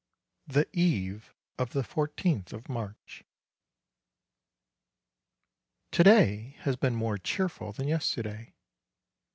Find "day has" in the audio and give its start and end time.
6.03-6.75